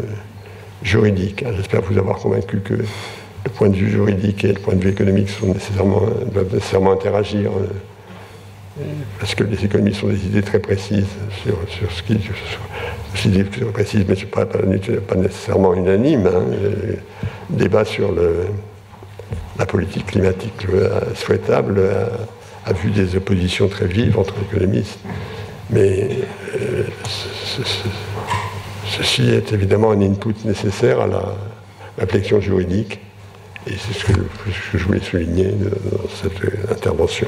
juridique. 0.84 1.44
J'espère 1.56 1.82
vous 1.82 1.98
avoir 1.98 2.18
convaincu 2.18 2.60
que 2.60 2.74
le 2.74 3.52
point 3.56 3.70
de 3.70 3.76
vue 3.76 3.90
juridique 3.90 4.44
et 4.44 4.54
le 4.54 4.60
point 4.60 4.76
de 4.76 4.84
vue 4.84 4.92
économique 4.92 5.30
sont 5.30 5.48
nécessairement, 5.48 6.02
doivent 6.32 6.54
nécessairement 6.54 6.92
interagir. 6.92 7.52
Euh, 8.80 8.84
parce 9.20 9.34
que 9.34 9.44
les 9.44 9.66
économies 9.66 9.94
sont 9.94 10.08
des 10.08 10.26
idées 10.26 10.42
très 10.42 10.60
précises 10.60 11.08
sur, 11.44 11.58
ce 11.92 12.04
qui. 12.04 12.20
Sur, 12.20 13.26
idées 13.26 13.46
très 13.46 13.66
précises, 13.66 14.06
mais 14.08 14.16
ce 14.16 14.26
n'est 14.92 14.98
pas, 14.98 15.16
nécessairement 15.16 15.74
unanime. 15.74 16.28
Hein. 16.28 16.44
débat 17.50 17.86
sur 17.86 18.14
la 19.58 19.66
politique 19.66 20.06
climatique 20.08 20.68
souhaitable 21.16 21.82
a, 22.66 22.74
vu 22.74 22.92
des 22.92 23.16
oppositions 23.16 23.68
très 23.68 23.88
vives 23.88 24.20
entre 24.20 24.36
économistes. 24.52 25.00
Mais 25.72 26.10
euh, 26.56 26.84
ceci 28.86 29.30
est 29.30 29.52
évidemment 29.52 29.92
un 29.92 30.02
input 30.02 30.36
nécessaire 30.46 31.02
à 31.02 31.08
la 31.08 31.36
réflexion 31.98 32.40
juridique. 32.40 33.00
Et 33.66 33.74
c'est 33.76 34.00
ce 34.00 34.06
que 34.06 34.14
je 34.76 34.84
voulais 34.84 35.02
souligner 35.02 35.52
dans 35.92 36.08
cette 36.22 36.72
intervention. 36.72 37.28